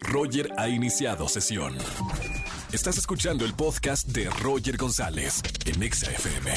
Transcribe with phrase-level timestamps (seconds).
[0.00, 1.76] Roger ha iniciado sesión.
[2.72, 6.50] Estás escuchando el podcast de Roger González en Exa FM.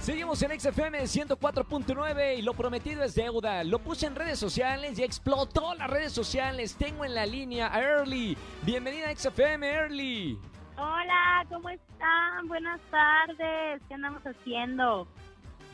[0.00, 3.64] Seguimos en XFM 104.9 y lo prometido es deuda.
[3.64, 6.76] Lo puse en redes sociales y explotó las redes sociales.
[6.76, 8.36] Tengo en la línea a Early.
[8.62, 10.38] Bienvenida a XFM, Early.
[10.76, 12.48] Hola, ¿cómo están?
[12.48, 13.80] Buenas tardes.
[13.88, 15.08] ¿Qué andamos haciendo?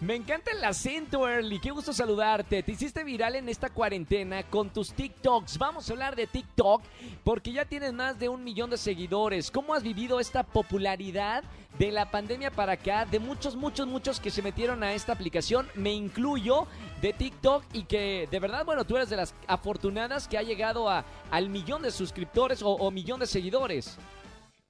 [0.00, 1.60] Me encanta el acento, Early.
[1.60, 2.62] Qué gusto saludarte.
[2.62, 5.58] Te hiciste viral en esta cuarentena con tus TikToks.
[5.58, 6.80] Vamos a hablar de TikTok
[7.22, 9.50] porque ya tienes más de un millón de seguidores.
[9.50, 11.44] ¿Cómo has vivido esta popularidad
[11.78, 13.04] de la pandemia para acá?
[13.04, 15.68] De muchos, muchos, muchos que se metieron a esta aplicación.
[15.74, 16.66] Me incluyo
[17.02, 20.88] de TikTok y que de verdad, bueno, tú eres de las afortunadas que ha llegado
[20.88, 23.98] a, al millón de suscriptores o, o millón de seguidores.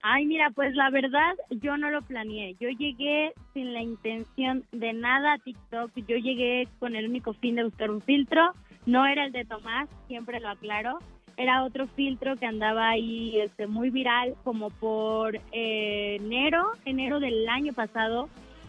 [0.02, 2.54] Ay, mira, pues la verdad yo no lo planeé.
[2.58, 5.90] Yo llegué sin la intención de nada a TikTok.
[6.08, 8.52] Yo llegué con el único fin de buscar un filtro.
[8.86, 10.98] No era el de Tomás, siempre lo aclaro.
[11.36, 17.46] Era otro filtro que andaba ahí este, muy viral como por eh, enero, enero del
[17.48, 18.28] año pasado.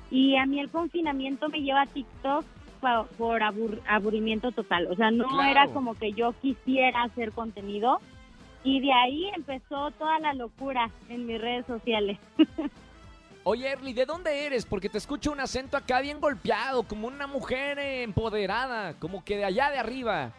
[0.09, 2.43] Y a mí el confinamiento me lleva a TikTok
[3.17, 4.87] por abur- aburrimiento total.
[4.87, 5.49] O sea, no Claro.
[5.51, 7.99] era como que yo quisiera hacer contenido.
[8.63, 12.19] Y de ahí empezó toda la locura en mis redes sociales.
[13.43, 14.65] Oye, Early, ¿de dónde eres?
[14.65, 19.37] Porque te escucho un acento acá bien golpeado, como una mujer eh, empoderada, como que
[19.37, 20.31] de allá de arriba.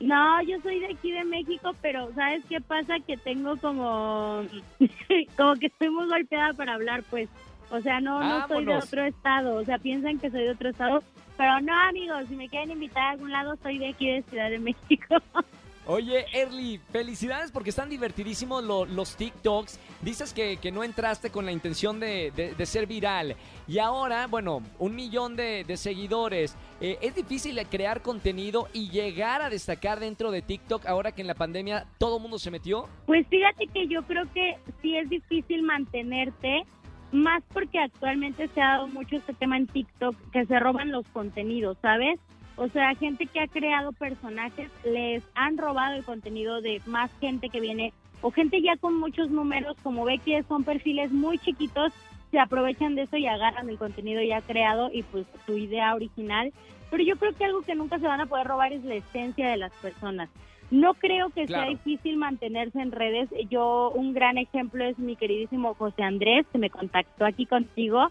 [0.00, 2.94] No, yo soy de aquí de México, pero ¿sabes qué pasa?
[3.06, 4.42] Que tengo como,
[5.36, 7.28] como que estoy muy golpeada para hablar, pues.
[7.70, 9.56] O sea, no, no soy de otro estado.
[9.56, 11.02] O sea, piensan que soy de otro estado.
[11.36, 14.48] Pero no, amigos, si me quieren invitar a algún lado, soy de aquí de Ciudad
[14.50, 15.16] de México.
[15.88, 19.78] Oye, Early, felicidades porque están divertidísimos lo- los TikToks.
[20.02, 23.36] Dices que, que no entraste con la intención de, de- ser viral.
[23.68, 26.56] Y ahora, bueno, un millón de, seguidores.
[26.80, 31.28] Eh, es difícil crear contenido y llegar a destacar dentro de TikTok ahora que en
[31.28, 32.88] la pandemia todo mundo se metió.
[33.06, 36.64] Pues fíjate que yo creo que sí es difícil mantenerte,
[37.12, 41.06] más porque actualmente se ha dado mucho este tema en TikTok, que se roban los
[41.08, 42.18] contenidos, ¿sabes?
[42.56, 47.50] O sea, gente que ha creado personajes les han robado el contenido de más gente
[47.50, 51.92] que viene, o gente ya con muchos números, como ve que son perfiles muy chiquitos,
[52.30, 56.52] se aprovechan de eso y agarran el contenido ya creado y pues su idea original.
[56.90, 59.50] Pero yo creo que algo que nunca se van a poder robar es la esencia
[59.50, 60.30] de las personas.
[60.70, 63.28] No creo que sea difícil mantenerse en redes.
[63.48, 68.08] Yo, un gran ejemplo es mi queridísimo José Andrés, que me contactó aquí contigo,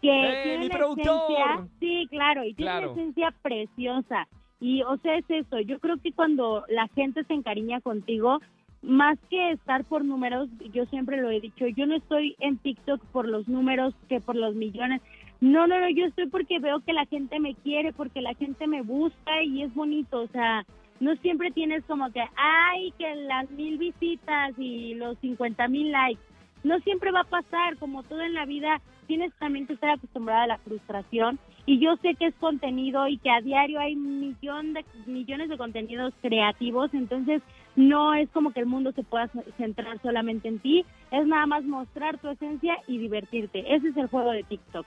[0.00, 1.06] que ¡Eh, tiene mi una productor!
[1.06, 2.92] esencia, sí, claro, y tiene Claro.
[2.92, 4.28] una esencia preciosa.
[4.60, 5.60] Y, o sea, es eso.
[5.60, 8.40] Yo creo que cuando la gente se encariña contigo,
[8.82, 13.04] más que estar por números, yo siempre lo he dicho, yo no estoy en TikTok
[13.06, 15.00] por los números que por los millones.
[15.40, 18.66] No, no, no, yo estoy porque veo que la gente me quiere, porque la gente
[18.66, 20.64] me busca y es bonito, o sea,
[21.00, 26.20] no siempre tienes como que, ay, que las mil visitas y los cincuenta mil likes.
[26.64, 30.44] No siempre va a pasar, como todo en la vida, tienes también que estar acostumbrada
[30.44, 31.38] a la frustración.
[31.66, 35.58] Y yo sé que es contenido y que a diario hay millón de, millones de
[35.58, 37.42] contenidos creativos, entonces
[37.76, 41.64] no es como que el mundo se pueda centrar solamente en ti, es nada más
[41.64, 43.74] mostrar tu esencia y divertirte.
[43.74, 44.86] Ese es el juego de TikTok.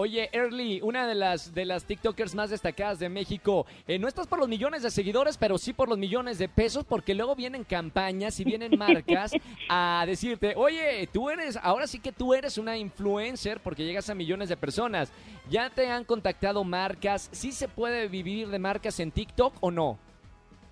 [0.00, 3.66] Oye, Early, una de las, de las TikTokers más destacadas de México.
[3.88, 6.84] eh, no estás por los millones de seguidores, pero sí por los millones de pesos,
[6.84, 9.32] porque luego vienen campañas y vienen marcas
[9.68, 14.14] a decirte, oye, tú eres, ahora sí que tú eres una influencer porque llegas a
[14.14, 15.12] millones de personas.
[15.50, 17.28] ¿Ya te han contactado marcas?
[17.32, 19.98] ¿Sí se puede vivir de marcas en TikTok o no?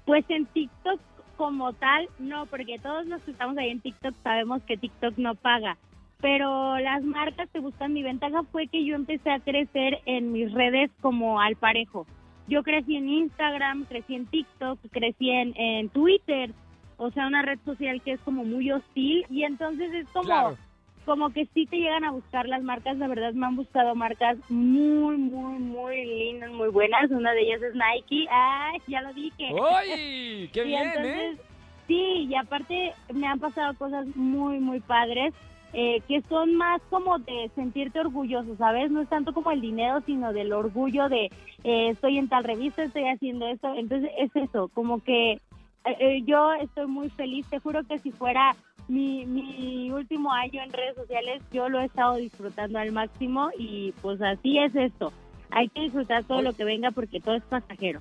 [0.05, 1.01] Pues en TikTok
[1.37, 5.35] como tal, no, porque todos los que estamos ahí en TikTok sabemos que TikTok no
[5.35, 5.77] paga.
[6.21, 10.53] Pero las marcas que buscan mi ventaja fue que yo empecé a crecer en mis
[10.53, 12.07] redes como al parejo.
[12.49, 16.53] Yo crecí en Instagram, crecí en TikTok, crecí en, en Twitter,
[16.97, 20.57] o sea, una red social que es como muy hostil y entonces es como Claro.
[21.05, 24.39] como que sí te llegan a buscar las marcas, la verdad me han buscado marcas
[24.49, 27.11] muy, muy, muy lindas, muy buenas.
[27.11, 28.27] Una de ellas es Nike.
[28.31, 29.51] Ay, ya lo dije.
[29.53, 30.49] ¡Uy!
[30.53, 31.43] ¡Qué bien, entonces, eh!
[31.89, 35.35] Sí, y aparte me han pasado cosas muy, muy padres.
[35.79, 38.91] Eh, que son más como de sentirte orgulloso, ¿sabes?
[38.91, 41.27] No es tanto como el dinero, sino del orgullo de
[41.65, 43.75] eh, estoy en tal revista, estoy haciendo esto.
[43.75, 45.41] Entonces es eso, como que eh,
[45.85, 47.47] eh, yo estoy muy feliz.
[47.51, 48.57] Te juro que si fuera
[48.89, 53.93] mi, mi último año en redes sociales, yo lo he estado disfrutando al máximo y
[54.01, 55.13] pues así es esto.
[55.51, 58.01] Hay que disfrutar todo lo que venga porque todo es pasajero.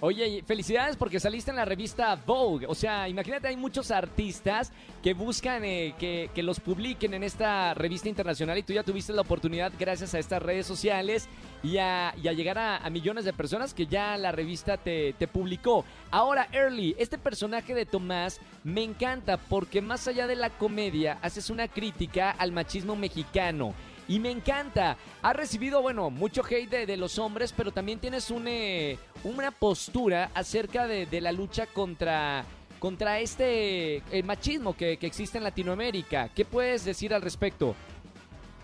[0.00, 2.66] Oye, felicidades porque saliste en la revista Vogue.
[2.66, 4.70] O sea, imagínate, hay muchos artistas
[5.02, 9.14] que buscan eh, que, que, los publiquen en esta revista internacional y tú ya tuviste
[9.14, 11.30] la oportunidad gracias a estas redes sociales
[11.62, 15.28] y a, a llegar a, a, millones de personas que ya la revista te, te
[15.28, 15.86] publicó.
[16.10, 21.48] Ahora, Early, este personaje de Tomás me encanta porque más allá de la comedia, haces
[21.48, 23.72] una crítica al machismo mexicano
[24.08, 24.96] y me encanta.
[25.22, 30.30] Ha recibido, bueno, mucho hate de, los hombres, pero también tienes un, eh, una postura
[30.34, 32.44] acerca de, de, la lucha contra,
[32.78, 36.28] contra este el machismo que, que existe en Latinoamérica.
[36.34, 37.74] ¿Qué puedes decir al respecto?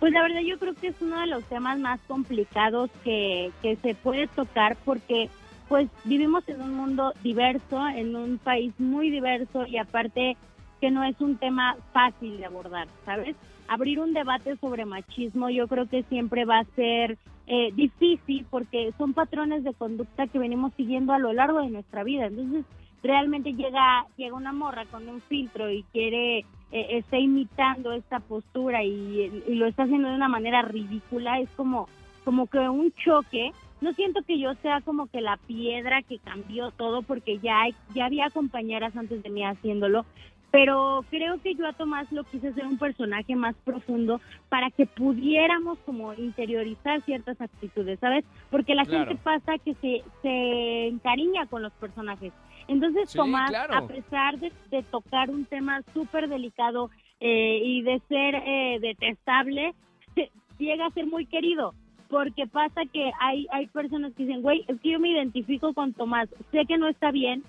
[0.00, 3.76] Pues la verdad yo creo que es uno de los temas más complicados que, que
[3.76, 5.30] se puede tocar porque
[5.68, 10.36] pues vivimos en un mundo diverso, en un país muy diverso y aparte
[10.82, 13.36] que no es un tema fácil de abordar, ¿sabes?
[13.68, 18.92] abrir un debate sobre machismo yo creo que siempre va a ser eh, difícil porque
[18.98, 22.26] son patrones de conducta que venimos siguiendo a lo largo de nuestra vida.
[22.26, 22.64] Entonces,
[23.02, 26.40] realmente llega, llega una morra con un filtro y quiere,
[26.70, 31.88] eh, está imitando esta postura y, lo está haciendo de una manera ridícula, es como,
[32.24, 33.52] como que un choque.
[33.80, 37.64] No siento que yo sea como que la piedra que cambió todo porque ya,
[37.94, 40.04] ya había compañeras antes de mí haciéndolo,
[40.52, 44.20] pero creo que yo a Tomás lo quise hacer un personaje más profundo
[44.50, 48.24] para que pudiéramos como interiorizar ciertas actitudes, ¿sabes?
[48.50, 52.34] Porque la gente pasa que se, se encariña con los personajes.
[52.68, 58.78] Entonces Tomás, a pesar de, tocar un tema súper delicado eh, y de ser eh,
[58.78, 59.74] detestable,
[60.58, 61.74] llega a ser muy querido
[62.10, 65.94] porque pasa que hay, hay personas que dicen, güey, es que yo me identifico con
[65.94, 67.42] Tomás, sé que no está bien,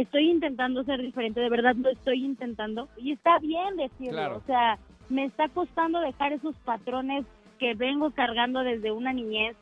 [0.00, 4.78] estoy intentando ser diferente, de verdad lo estoy intentando y está bien decirlo, o sea,
[5.08, 7.24] me está costando dejar esos patrones
[7.58, 9.56] que vengo cargando desde una niñez.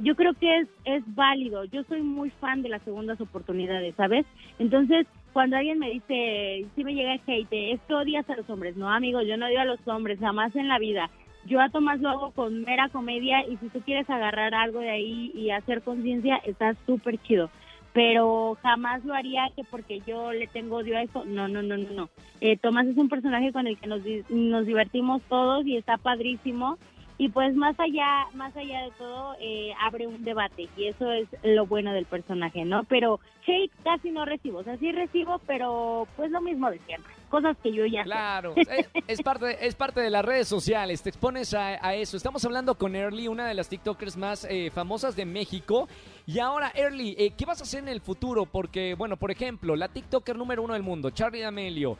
[0.00, 4.26] Yo creo que es, es válido, yo soy muy fan de las segundas oportunidades, ¿sabes?
[4.58, 8.48] Entonces, cuando alguien me dice, si me llega el hate, es que odias a los
[8.50, 11.10] hombres, no amigo, yo no odio a los hombres, jamás en la vida.
[11.46, 14.90] Yo a Tomás lo hago con mera comedia y si tú quieres agarrar algo de
[14.90, 17.50] ahí y hacer conciencia, está súper chido
[17.98, 21.24] pero jamás lo haría que porque yo le tengo odio a eso.
[21.24, 22.08] No, no, no, no, no.
[22.40, 26.78] Eh, Tomás es un personaje con el que nos, nos divertimos todos y está padrísimo
[27.18, 31.26] y pues más allá más allá de todo eh, abre un debate y eso es
[31.42, 36.06] lo bueno del personaje no pero hate casi no recibo o sea sí recibo pero
[36.14, 38.68] pues lo mismo de siempre cosas que yo ya claro es,
[39.06, 42.94] es, parte es parte de las redes sociales te expones a, eso estamos hablando con
[42.94, 45.88] Early una de las tiktokers más eh, famosas de México
[46.26, 49.76] y ahora Early eh, qué vas a hacer en el futuro porque bueno por ejemplo
[49.76, 51.96] la tiktoker número uno del mundo Charlie D'Amelio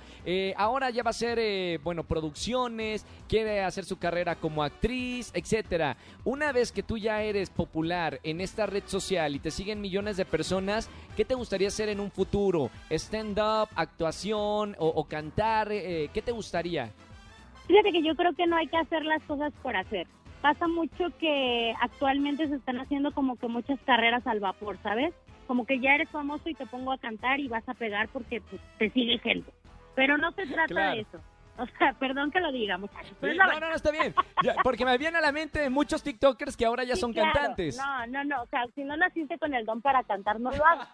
[0.56, 5.96] ahora ya va a hacer bueno producciones quiere hacer su carrera como actriz etcétera.
[6.24, 10.16] Una vez que tú ya eres popular en esta red social y te siguen millones
[10.16, 12.70] de personas, ¿qué te gustaría hacer en un futuro?
[12.90, 15.68] ¿Stand-up, actuación o, cantar?
[15.72, 16.90] Eh, ¿Qué te gustaría?
[17.66, 20.06] Fíjate que yo creo que no hay que hacer las cosas por hacer.
[20.40, 25.12] Pasa mucho que actualmente se están haciendo como que muchas carreras al vapor, ¿sabes?
[25.48, 28.40] Como que ya eres famoso y te pongo a cantar y vas a pegar porque
[28.40, 29.50] pues, te sigue gente.
[29.96, 31.18] Pero no se trata de eso.
[31.58, 33.16] O sea, perdón que lo diga, muchachos.
[33.20, 34.14] no, no, no, está bien.
[34.62, 37.76] porque me viene a la mente muchos TikTokers que ahora ya son cantantes.
[37.76, 38.42] No, no, no.
[38.42, 40.88] O sea, si no naciste con el don para cantar, no lo hagas.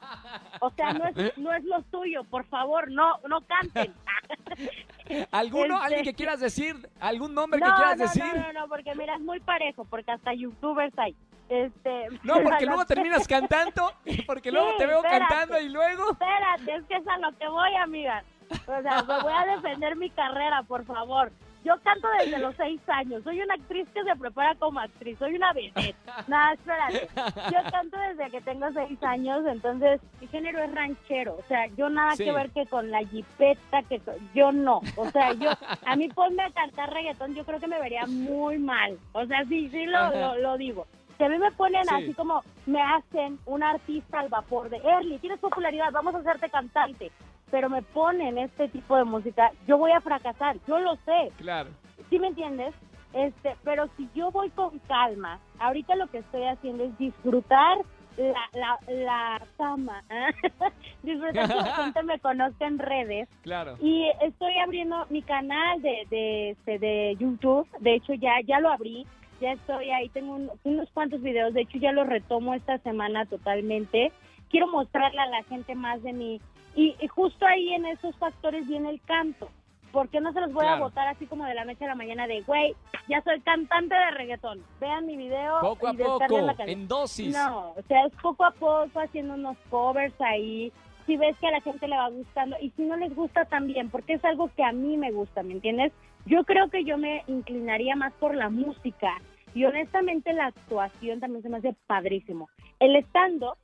[0.60, 2.24] O sea, no es, no es lo tuyo.
[2.24, 3.94] Por favor, no, no canten.
[5.30, 5.80] ¿Alguno?
[5.80, 6.88] ¿Alguien que este, quieras decir?
[7.00, 8.24] ¿Algún nombre que quieras decir?
[8.24, 11.14] No, no, no, porque mira, es muy parejo, porque hasta youtubers hay.
[11.48, 13.92] Este, no, porque luego terminas cantando,
[14.26, 16.12] porque luego te veo cantando y luego...
[16.12, 18.24] Espérate, es que es a lo que voy, amiga.
[18.50, 21.32] O sea, me voy a defender mi carrera, por favor.
[21.64, 23.24] Yo canto desde los seis años.
[23.24, 25.18] Soy una actriz que se prepara como actriz.
[25.18, 25.96] Soy una vedette.
[26.28, 27.08] Nada, espérate.
[27.50, 31.38] Yo canto desde que tengo seis años, entonces mi género es ranchero.
[31.42, 34.00] O sea, yo nada que ver que con la jipeta, que
[34.34, 34.82] yo no.
[34.96, 35.50] O sea, yo,
[35.86, 38.98] a mí ponme a cantar reggaetón, yo creo que me vería muy mal.
[39.12, 40.86] O sea, sí, sí lo, lo, digo.
[41.16, 45.18] Si a mí me ponen así como me hacen un artista al vapor de Early,
[45.18, 47.10] tienes popularidad, vamos a hacerte cantante
[47.54, 51.30] pero me ponen este tipo de música, yo voy a fracasar, yo lo sé.
[51.36, 51.70] Claro.
[52.10, 52.74] ¿Sí me entiendes?
[53.12, 57.78] Este, pero si yo voy con calma, ahorita lo que estoy haciendo es disfrutar
[58.16, 60.02] la, la, la fama,
[61.04, 63.28] disfrutar que la gente me conozca en redes.
[63.42, 63.76] Claro.
[63.80, 68.68] Y estoy abriendo mi canal de, de, este, de YouTube, de hecho ya, ya lo
[68.68, 69.06] abrí,
[69.40, 74.10] ya estoy ahí, tengo unos cuantos videos, de hecho ya los retomo esta semana totalmente.
[74.50, 76.40] Quiero mostrarle a la gente más de mi
[76.74, 79.48] y, justo ahí en esos factores viene el canto.
[79.92, 82.26] porque no se los voy a votar así como de la noche a la mañana
[82.26, 82.74] de, güey,
[83.08, 84.60] ya soy cantante de reggaetón.
[84.80, 87.32] Vean mi video Poco a y poco, la en dosis.
[87.32, 90.72] No, o sea, es poco a poco haciendo unos covers ahí.
[91.06, 93.88] Si ves que a la gente le va gustando y si no les gusta también,
[93.88, 95.92] porque es algo que a mí me gusta, ¿me entiendes?
[96.26, 99.20] Yo creo que yo me inclinaría más por la música
[99.54, 102.48] y honestamente la actuación también se me hace padrísimo.
[102.80, 103.58] El estando,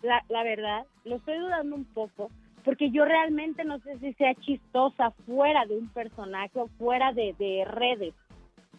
[0.00, 2.30] la, la verdad, lo estoy dudando un poco
[2.64, 7.34] porque yo realmente no sé si sea chistosa fuera de un personaje o fuera de,
[7.38, 8.14] de redes.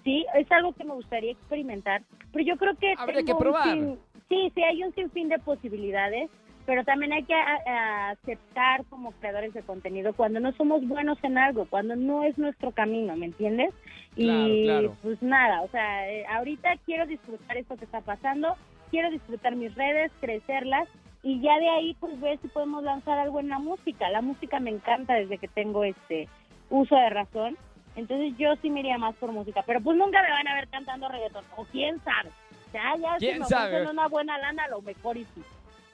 [0.04, 2.02] Sí, es algo que me gustaría experimentar,
[2.32, 3.64] pero yo creo que Habría que probar.
[3.64, 3.98] sin-
[4.30, 6.30] sí, sí, hay un sinfín de posibilidades,
[6.66, 11.18] pero también hay que a- a- aceptar como creadores de contenido cuando no somos buenos
[11.24, 13.74] en algo, cuando no es nuestro camino, ¿me entiendes?
[14.16, 14.98] Claro, y claro.
[15.04, 18.56] pues nada, o sea, eh, ahorita quiero disfrutar esto que está pasando,
[18.92, 20.88] quiero disfrutar mis redes, crecerlas
[21.26, 24.08] y ya de ahí pues ver si podemos lanzar algo en la música.
[24.12, 26.30] La música me encanta desde que tengo este
[26.70, 27.58] uso de razón.
[27.96, 30.68] Entonces yo sí me iría más por música, pero pues nunca me van a ver
[30.68, 32.30] cantando reggaetón, o quién sabe.
[32.72, 33.74] Ya, ya ¿Quién si me sabe?
[33.74, 35.42] ofrecen una buena lana, a lo mejor y sí.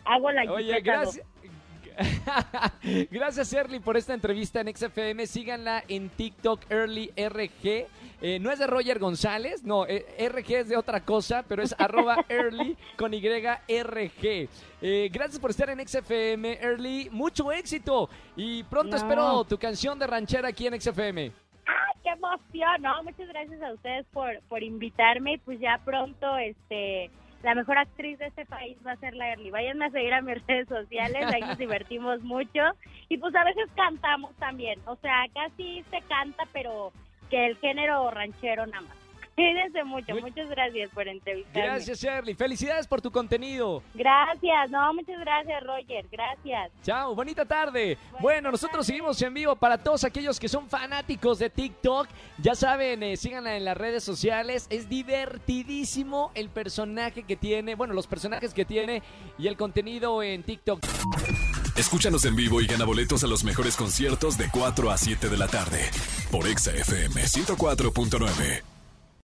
[0.04, 1.26] Hago la Oye, gracias.
[3.12, 5.26] Gracias, Early, por esta entrevista en XFM.
[5.28, 7.88] Síganla en TikTok, Early RG.
[8.24, 11.74] Eh, no es de Roger González, no, eh, RG es de otra cosa, pero es
[11.80, 14.48] arroba Early con YRG.
[14.82, 17.10] Eh, gracias por estar en XFM, Early.
[17.12, 18.10] Mucho éxito.
[18.36, 18.98] Y pronto No.
[18.98, 21.32] espero tu canción de ranchera aquí en XFM.
[21.66, 22.82] ¡Ay, qué emoción!
[22.82, 25.40] No, muchas gracias a ustedes por, por invitarme.
[25.44, 27.10] Pues ya pronto, este,
[27.44, 29.52] la mejor actriz de este país va a ser la Early.
[29.52, 32.62] Váyanme a seguir a mis redes sociales, ahí nos divertimos mucho.
[33.10, 34.80] Y pues a veces cantamos también.
[34.86, 36.92] O sea, casi se canta, pero
[37.30, 39.01] que el género ranchero nada más.
[39.42, 40.12] Cuídense mucho.
[40.14, 41.68] Muy- Muchas gracias por entrevistarme.
[41.68, 42.36] Gracias, Early.
[42.36, 43.82] Felicidades por tu contenido.
[43.94, 44.70] Gracias.
[44.70, 46.06] No, muchas gracias, Roger.
[46.12, 46.72] Gracias.
[46.84, 47.98] Chao, bonita tarde.
[48.20, 52.08] Bueno, nosotros seguimos en vivo para todos aquellos que son fanáticos de TikTok.
[52.38, 54.68] Ya saben, eh, síganla en las redes sociales.
[54.70, 59.02] Es divertidísimo el personaje que tiene, bueno, los personajes que tiene
[59.38, 60.82] y el contenido en TikTok.
[61.78, 65.38] Escúchanos en vivo y gana boletos a los mejores conciertos de 4 a 7 de
[65.38, 65.90] la tarde
[66.32, 68.62] por Exa FM 104.9.